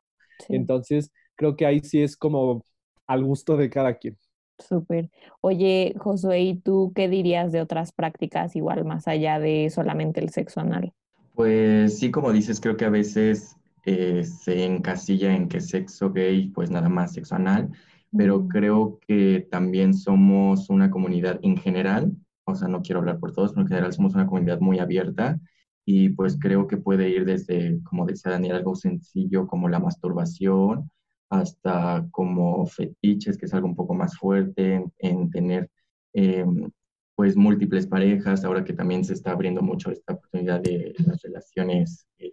[0.48, 2.64] Entonces, creo que ahí sí es como
[3.06, 4.16] al gusto de cada quien.
[4.58, 5.10] Súper.
[5.40, 10.30] Oye, Josué, ¿y tú qué dirías de otras prácticas igual más allá de solamente el
[10.30, 10.92] sexo anal?
[11.34, 16.48] Pues sí, como dices, creo que a veces eh, se encasilla en que sexo gay,
[16.48, 17.70] pues nada más sexo anal,
[18.16, 22.12] pero creo que también somos una comunidad en general,
[22.44, 25.38] o sea, no quiero hablar por todos, pero en general somos una comunidad muy abierta
[25.84, 30.90] y pues creo que puede ir desde, como decía Daniel, algo sencillo como la masturbación
[31.30, 35.70] hasta como fetiches, que es algo un poco más fuerte en, tener
[36.12, 36.70] em,
[37.14, 42.06] pues múltiples parejas, ahora que también se está abriendo mucho esta oportunidad de las relaciones.
[42.18, 42.32] Eh,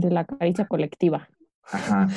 [0.00, 1.28] de la caricia colectiva.
[1.72, 2.08] Ajá,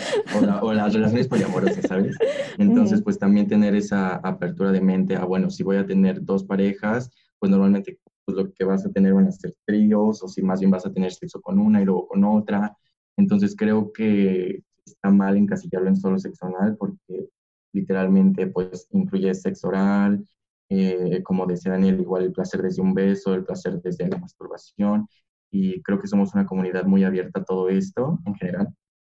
[0.61, 2.17] o, las relaciones poliamorosas, ¿sabes?
[2.57, 6.43] Entonces, pues también tener esa apertura de mente a, bueno, si voy a tener dos
[6.43, 7.09] parejas,
[7.39, 10.59] pues normalmente pues, lo que vas a tener van a ser tríos, o si más
[10.59, 12.75] bien vas a tener sexo con una y luego con otra.
[13.15, 17.29] Entonces, creo que está mal encasillarlo en solo sexo anal porque
[17.73, 20.25] literalmente, pues, incluye sexo oral,
[20.69, 25.07] eh, como decía Daniel, igual el placer desde un beso, el placer desde la masturbación,
[25.51, 28.67] y creo que somos una comunidad muy abierta a todo esto en general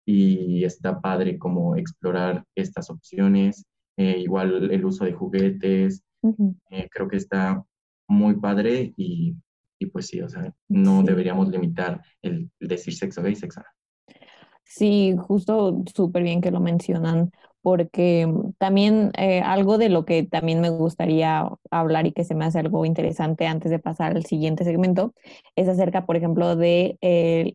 [0.06, 3.66] y está padre como explorar estas opciones,
[3.98, 6.04] eh, igual el uso de juguetes,
[6.70, 7.64] eh, creo que está
[8.08, 9.36] muy padre y,
[9.80, 13.62] y pues sí, o sea, no deberíamos limitar el, decir sexo gay, sexo
[14.64, 17.32] Sí, justo súper bien que lo mencionan,
[17.66, 22.46] porque también eh, algo de lo que también me gustaría hablar y que se me
[22.46, 25.14] hace algo interesante antes de pasar al siguiente segmento
[25.56, 26.98] es acerca, por ejemplo, de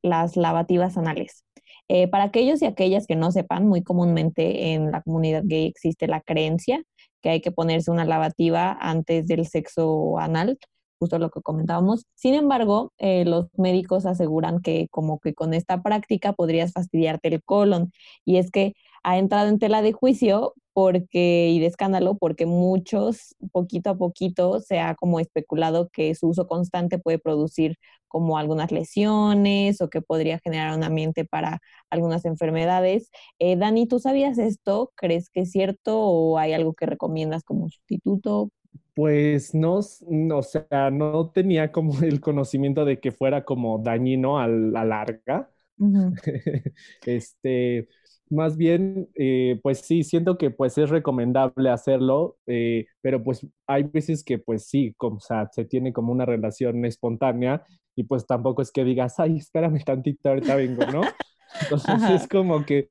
[0.03, 1.45] las lavativas anales.
[1.89, 6.07] Eh, para aquellos y aquellas que no sepan, muy comúnmente en la comunidad gay existe
[6.07, 6.83] la creencia
[7.23, 10.59] que hay que ponerse una lavativa antes del sexo anal,
[11.01, 12.05] justo lo que comentábamos.
[12.15, 17.43] Sin embargo, eh, los médicos aseguran que como que con esta práctica podrías fastidiarte el
[17.43, 17.93] colon.
[18.25, 23.35] Y es que ha entrado en tela de juicio porque, y de escándalo porque muchos,
[23.53, 27.77] poquito a poquito, se ha como especulado que su uso constante puede producir
[28.09, 31.61] como algunas lesiones o que podría generar un ambiente para
[31.91, 33.11] algunas enfermedades.
[33.39, 34.93] Eh, Dani, ¿tú sabías esto?
[34.97, 38.51] ¿Crees que es cierto o hay algo que recomiendas como sustituto?
[38.95, 44.49] Pues no, o sea, no tenía como el conocimiento de que fuera como dañino a
[44.49, 45.51] la larga.
[47.07, 47.89] este,
[48.31, 53.85] más bien, eh, pues sí, siento que pues es recomendable hacerlo, eh, pero pues hay
[53.85, 57.65] veces que pues sí, como, o sea, se tiene como una relación espontánea
[57.97, 61.03] y pues tampoco es que digas, ay, espérame tantito, ahorita vengo, ¿no?
[61.63, 62.91] Entonces es como que,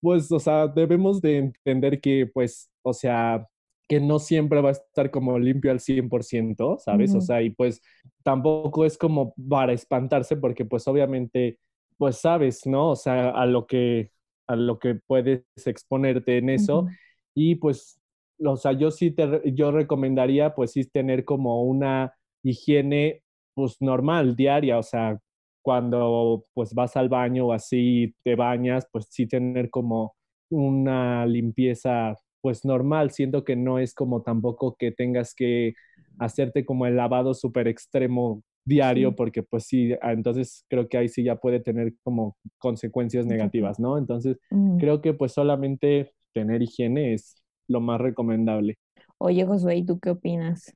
[0.00, 3.46] pues, o sea, debemos de entender que pues, o sea,
[3.88, 7.14] que no siempre va a estar como limpio al 100%, ¿sabes?
[7.14, 7.82] O sea, y pues
[8.22, 11.58] tampoco es como para espantarse porque pues obviamente,
[11.98, 12.90] pues sabes, ¿no?
[12.90, 14.12] O sea, a lo que
[14.50, 16.86] a lo que puedes exponerte en eso.
[17.34, 18.00] Y pues,
[18.44, 23.22] o sea, yo sí te, yo recomendaría pues sí tener como una higiene
[23.54, 25.18] pues normal, diaria, o sea,
[25.62, 30.14] cuando pues vas al baño o así te bañas, pues sí tener como
[30.50, 35.74] una limpieza pues normal, siento que no es como tampoco que tengas que
[36.18, 41.08] hacerte como el lavado súper extremo diario, porque pues sí, ah, entonces creo que ahí
[41.08, 43.98] sí ya puede tener como consecuencias negativas, ¿no?
[43.98, 44.38] Entonces
[44.78, 48.78] creo que pues solamente tener higiene es lo más recomendable.
[49.18, 50.74] Oye, Josué, ¿y tú qué opinas?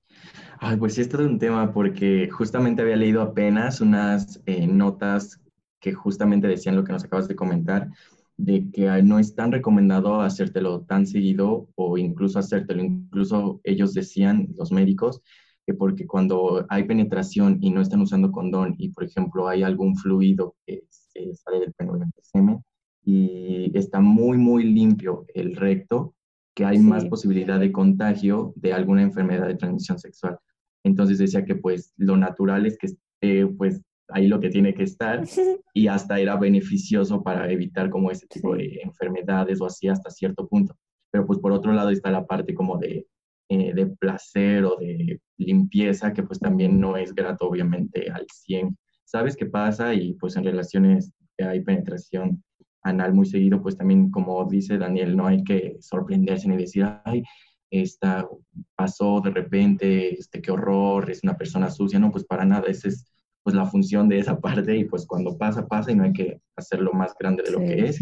[0.58, 5.40] Ay, pues sí, es todo un tema porque justamente había leído apenas unas eh, notas
[5.80, 7.90] que justamente decían lo que nos acabas de comentar,
[8.36, 14.48] de que no es tan recomendado hacértelo tan seguido o incluso hacértelo, incluso ellos decían,
[14.56, 15.22] los médicos,
[15.72, 20.56] porque cuando hay penetración y no están usando condón y, por ejemplo, hay algún fluido
[20.66, 22.62] que sale del pene, semen,
[23.02, 26.14] y está muy, muy limpio el recto,
[26.54, 30.38] que hay más posibilidad de contagio de alguna enfermedad de transmisión sexual.
[30.84, 34.84] Entonces decía que pues lo natural es que esté pues ahí lo que tiene que
[34.84, 35.24] estar
[35.74, 40.46] y hasta era beneficioso para evitar como ese tipo de enfermedades o así hasta cierto
[40.46, 40.76] punto.
[41.10, 43.06] Pero pues por otro lado está la parte como de
[43.50, 48.76] eh, de placer o de limpieza, que pues también no es grato obviamente al 100.
[49.04, 49.94] ¿Sabes qué pasa?
[49.94, 52.42] Y pues en relaciones que hay penetración
[52.82, 57.22] anal muy seguido, pues también como dice Daniel, no hay que sorprenderse ni decir, ay,
[57.70, 58.28] esta
[58.76, 62.88] pasó de repente, este, qué horror, es una persona sucia, no, pues para nada, esa
[62.88, 63.10] es
[63.42, 66.40] pues la función de esa parte y pues cuando pasa, pasa y no hay que
[66.56, 67.98] hacerlo más grande de lo que es.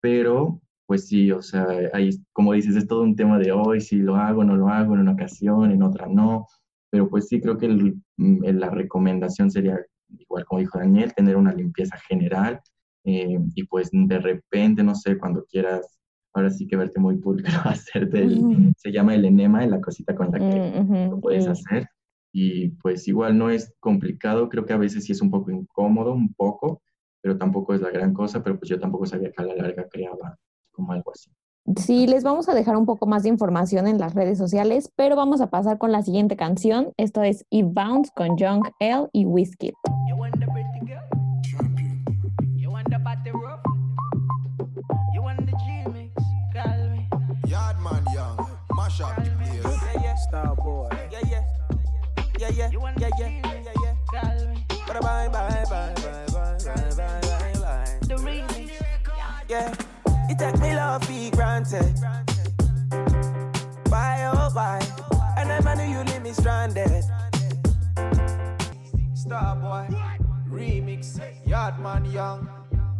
[0.00, 0.60] Pero
[0.92, 4.14] pues sí, o sea, ahí, como dices, es todo un tema de hoy, si lo
[4.14, 6.46] hago, no lo hago, en una ocasión, en otra no,
[6.90, 9.80] pero pues sí, creo que mm, la recomendación sería,
[10.18, 12.60] igual como dijo Daniel, tener una limpieza general
[13.04, 15.98] eh, y pues de repente, no sé, cuando quieras,
[16.34, 20.30] ahora sí que verte muy pulcro, hacerte, el, se llama el enema, la cosita con
[20.30, 21.88] la que lo puedes hacer,
[22.34, 26.12] y pues igual no es complicado, creo que a veces sí es un poco incómodo,
[26.12, 26.82] un poco,
[27.22, 29.88] pero tampoco es la gran cosa, pero pues yo tampoco sabía que a la larga
[29.88, 30.36] creaba
[30.72, 31.30] como algo así.
[31.76, 35.14] Sí, les vamos a dejar un poco más de información en las redes sociales, pero
[35.14, 36.92] vamos a pasar con la siguiente canción.
[36.96, 39.72] Esto es Eve Bounce con Young L y Whiskey.
[60.74, 61.94] Love for granted.
[63.88, 64.80] Why, oh, why?
[65.36, 67.04] I never knew you leave me stranded.
[69.14, 69.88] Starboy,
[70.48, 72.48] remix, Yardman Young,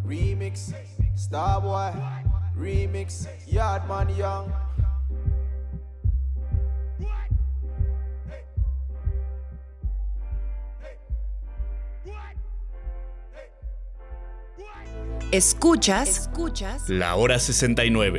[0.07, 0.75] remix,
[1.17, 1.93] Starboy,
[2.57, 4.53] remix, Yardman Young.
[15.33, 18.19] Escuchas, Escuchas La Hora 69.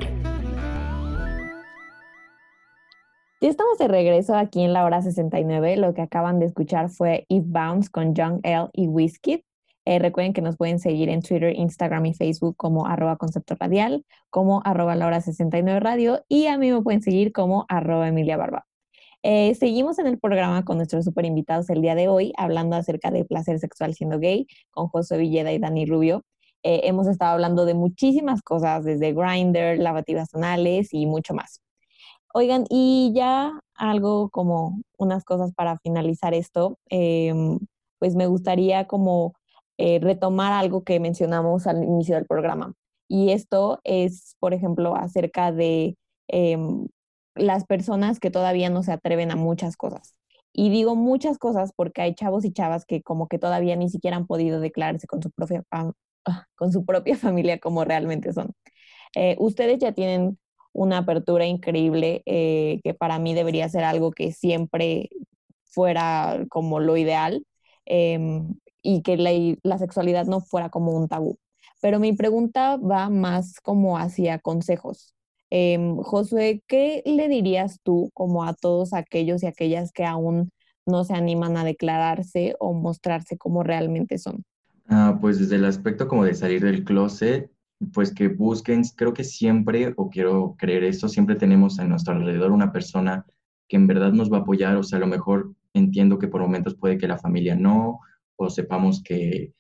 [3.40, 5.78] Ya estamos de regreso aquí en La Hora 69.
[5.78, 9.46] Lo que acaban de escuchar fue Eve Bounce con Young L y Whiskey.
[9.86, 14.04] Eh, recuerden que nos pueden seguir en Twitter, Instagram y Facebook como arroba concepto radial,
[14.32, 18.38] como arroba la hora 69 radio y a mí me pueden seguir como arroba Emilia
[18.38, 18.66] Barba.
[19.22, 23.12] Eh, seguimos en el programa con nuestros super invitados el día de hoy, hablando acerca
[23.12, 26.26] de placer sexual siendo gay, con José Villeda y Dani Rubio.
[26.64, 31.62] Eh, hemos estado hablando de muchísimas cosas, desde grinder, lavativas anales y mucho más.
[32.34, 37.60] Oigan, y ya algo como unas cosas para finalizar esto, em,
[38.00, 39.34] pues me gustaría como
[39.78, 42.74] eh, retomar algo que mencionamos al inicio del programa.
[43.08, 45.98] Y esto es, por ejemplo, acerca de
[46.28, 46.88] em,
[47.36, 50.16] las personas que todavía no se atreven a muchas cosas.
[50.54, 54.18] Y digo muchas cosas porque hay chavos y chavas que como que todavía ni siquiera
[54.18, 55.92] han podido declararse con su propia, Ah,
[56.56, 58.54] con su propia familia como realmente son.
[59.16, 60.40] Eh, ustedes ya tienen
[60.74, 65.10] una apertura increíble eh, que para mí debería ser algo que siempre
[65.66, 67.46] fuera como lo ideal
[67.86, 69.32] em, y que la,
[69.64, 71.38] la, sexualidad no fuera como un tabú.
[71.82, 75.14] Pero mi pregunta va más como hacia consejos.
[75.52, 80.52] Eh, Josué, ¿qué le dirías tú como a todos aquellos y aquellas que aún
[80.86, 84.44] no se animan a declararse o mostrarse como realmente son?
[84.90, 87.50] Ah, pues desde el aspecto como de salir del closet,
[87.94, 92.52] pues que busquen, creo que siempre, o quiero creer esto, siempre tenemos a nuestro alrededor
[92.52, 93.26] una persona
[93.68, 96.42] que en verdad nos va a apoyar, o sea, a lo mejor entiendo que por
[96.42, 98.00] momentos puede que la familia no,
[98.36, 99.54] o sepamos que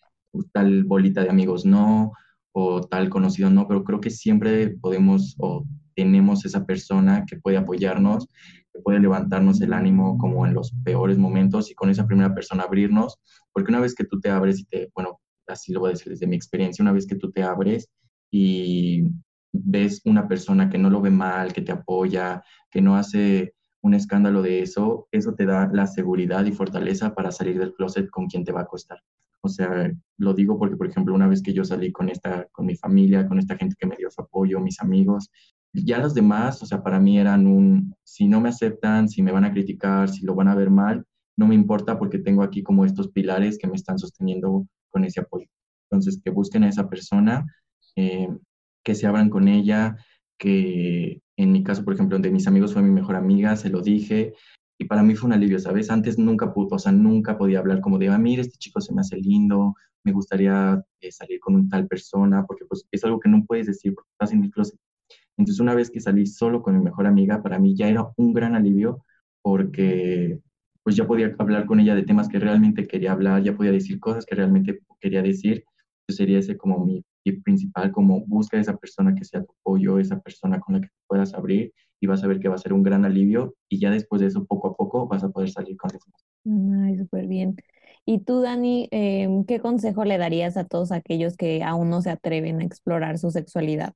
[0.51, 2.11] tal bolita de amigos no,
[2.51, 5.65] o tal conocido no, pero creo que siempre podemos o
[5.95, 8.27] tenemos esa persona que puede apoyarnos,
[8.73, 12.63] que puede levantarnos el ánimo como en los peores momentos y con esa primera persona
[12.63, 13.19] abrirnos,
[13.53, 16.11] porque una vez que tú te abres y te, bueno, así lo voy a decir
[16.11, 17.89] desde mi experiencia, una vez que tú te abres
[18.31, 19.03] y
[19.51, 23.93] ves una persona que no lo ve mal, que te apoya, que no hace un
[23.93, 28.27] escándalo de eso, eso te da la seguridad y fortaleza para salir del closet con
[28.27, 28.99] quien te va a costar.
[29.41, 32.65] O sea, lo digo porque, por ejemplo, una vez que yo salí con esta, con
[32.65, 35.29] mi familia, con esta gente que me dio su apoyo, mis amigos,
[35.73, 39.31] ya los demás, o sea, para mí eran un, si no me aceptan, si me
[39.31, 41.05] van a criticar, si lo van a ver mal,
[41.35, 45.21] no me importa porque tengo aquí como estos pilares que me están sosteniendo con ese
[45.21, 45.47] apoyo.
[45.89, 47.45] Entonces, que busquen a esa persona,
[47.95, 48.29] eh,
[48.83, 49.97] que se abran con ella,
[50.37, 53.81] que en mi caso, por ejemplo, de mis amigos fue mi mejor amiga, se lo
[53.81, 54.33] dije,
[54.77, 55.89] y para mí fue un alivio, ¿sabes?
[55.89, 58.93] Antes nunca pudo, o sea, nunca podía hablar como de, ah, mira, este chico se
[58.93, 63.19] me hace lindo, me gustaría eh, salir con un tal persona, porque pues es algo
[63.19, 64.79] que no puedes decir porque estás en el closet.
[65.37, 68.33] Entonces, una vez que salí solo con mi mejor amiga, para mí ya era un
[68.33, 69.03] gran alivio
[69.41, 70.39] porque
[70.83, 73.99] pues ya podía hablar con ella de temas que realmente quería hablar, ya podía decir
[73.99, 75.63] cosas que realmente quería decir.
[76.01, 77.03] Entonces sería ese como mi
[77.43, 81.33] principal, como busca esa persona que sea tu apoyo, esa persona con la que puedas
[81.33, 84.21] abrir y vas a ver que va a ser un gran alivio y ya después
[84.21, 86.11] de eso, poco a poco, vas a poder salir con eso.
[86.45, 87.55] Ay, súper bien.
[88.05, 92.09] Y tú, Dani, em, ¿qué consejo le darías a todos aquellos que aún no se
[92.09, 93.93] atreven a explorar su sexualidad?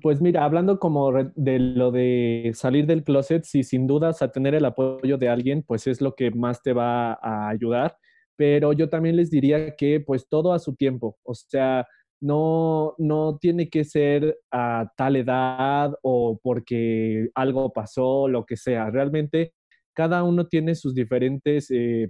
[0.00, 4.54] Pues mira, hablando como de lo de salir del closet, sí, sin dudas, a tener
[4.54, 7.96] el apoyo de alguien, pues es lo que más te va a ayudar.
[8.36, 11.86] Pero yo también les diría que pues todo a su tiempo, o sea,
[12.20, 18.90] no, no tiene que ser a tal edad o porque algo pasó, lo que sea.
[18.90, 19.52] Realmente
[19.94, 22.08] cada uno tiene sus diferentes eh,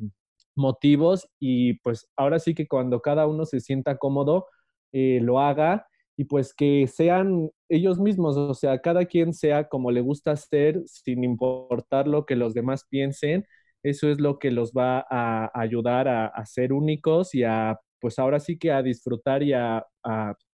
[0.55, 4.47] motivos y pues ahora sí que cuando cada uno se sienta cómodo,
[4.93, 5.87] eh, lo haga
[6.23, 10.81] y pues que sean ellos mismos, o sea, cada quien sea como le gusta ser,
[10.87, 13.45] sin importar lo que los demás piensen.
[13.83, 18.39] eso es lo que los va a ayudar a, ser únicos y a, pues ahora
[18.39, 19.85] sí que a disfrutar y a,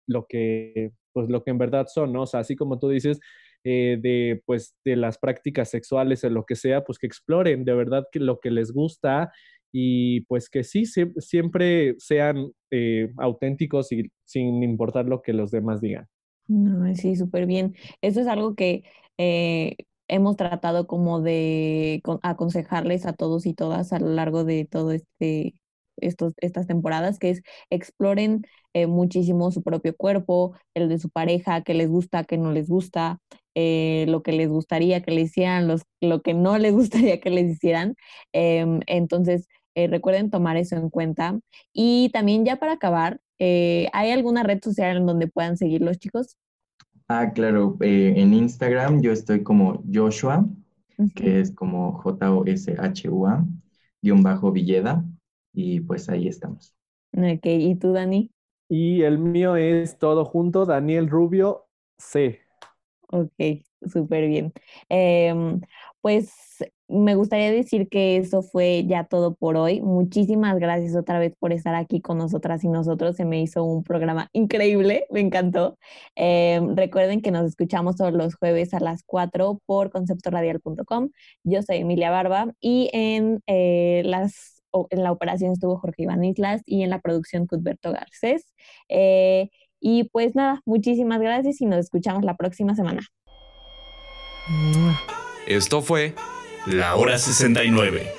[0.07, 2.16] lo que, pues lo que en verdad son.
[2.16, 3.20] O sea, así como tú dices,
[3.63, 7.74] eh, de, pues, de las prácticas sexuales o lo que sea, pues que exploren de
[7.74, 9.32] verdad que lo que les gusta
[9.78, 15.82] y pues que sí, siempre sean eh, auténticos y sin importar lo que los demás
[15.82, 16.08] digan.
[16.96, 17.76] sí, súper bien.
[18.02, 18.84] Eso es algo que
[19.18, 19.76] eh,
[20.08, 25.56] hemos tratado como de aconsejarles a todos y todas a lo largo de todo este
[25.98, 31.62] estos, estas temporadas, que es exploren eh, muchísimo su propio cuerpo, el de su pareja,
[31.64, 33.20] qué les gusta, qué no les gusta,
[33.56, 37.30] eh, lo que les gustaría que le hicieran, los, lo que no les gustaría que
[37.30, 37.96] les hicieran.
[38.34, 41.40] Em, entonces, eh, recuerden tomar eso en cuenta.
[41.74, 46.38] Y también ya para acabar, ¿hay alguna red social en donde puedan seguir los chicos?
[47.08, 50.48] Ah, claro, eh, en Instagram yo estoy como Joshua,
[51.14, 53.46] que es como J-O-S-H-U-A,
[54.02, 55.06] guion bajo Villeda,
[55.54, 56.74] y pues ahí estamos.
[57.14, 58.32] Ok, ¿y tú, Dani?
[58.68, 61.68] Y el mío es todo junto, Daniel Rubio
[62.00, 62.42] C.
[63.10, 63.32] Ok,
[63.88, 64.54] súper bien.
[64.90, 65.62] Em,
[66.02, 66.32] pues
[66.88, 69.82] me gustaría decir que eso fue ya todo por hoy.
[69.82, 73.16] Muchísimas gracias otra vez por estar aquí con nosotras y nosotros.
[73.16, 75.78] Se me hizo un programa increíble, me encantó.
[76.16, 81.10] Em, recuerden que nos escuchamos todos los jueves a las 4 por conceptoradial.com.
[81.44, 86.62] Yo soy Emilia Barba y en, eh, las, en la operación estuvo Jorge Iván Islas
[86.66, 88.54] y en la producción Cudberto Garcés.
[88.90, 93.02] Eh, y pues nada, muchísimas gracias y nos escuchamos la próxima semana.
[95.48, 96.14] Esto fue
[96.66, 98.11] la Hora 69.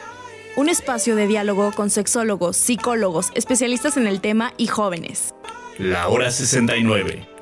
[0.57, 5.35] Un espacio de diálogo con sexólogos, psicólogos, especialistas en el tema y jóvenes.
[5.79, 7.36] La Hora 69.